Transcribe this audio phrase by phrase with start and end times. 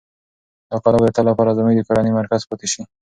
[0.69, 2.81] دا کلا به د تل لپاره زموږ د کورنۍ مرکز پاتې شي.